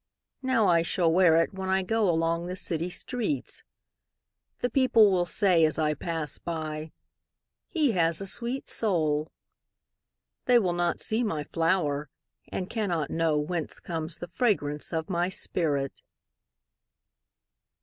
[0.41, 6.39] Now I shall wear itWhen I goAlong the city streets:The people will sayAs I pass
[6.39, 12.09] by—"He has a sweet soul!"They will not see my flower,
[12.51, 16.01] And cannot knowWhence comes the fragrance of my spirit!